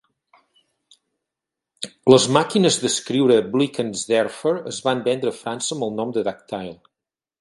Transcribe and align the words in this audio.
Les 2.13 2.25
màquines 2.37 2.79
d'escriure 2.85 3.37
Blickensderfer 3.51 4.55
es 4.73 4.81
van 4.89 5.05
vendre 5.09 5.35
a 5.35 5.39
França 5.43 5.77
amb 5.77 5.89
el 5.91 5.95
nom 6.01 6.17
de 6.17 6.25
Dactyle. 6.31 6.75